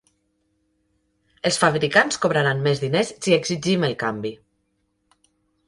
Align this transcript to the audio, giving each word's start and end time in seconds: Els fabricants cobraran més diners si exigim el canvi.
Els 1.49 1.59
fabricants 1.65 2.17
cobraran 2.25 2.65
més 2.69 2.83
diners 2.85 3.13
si 3.27 3.37
exigim 3.39 3.89
el 3.91 3.97
canvi. 4.07 4.35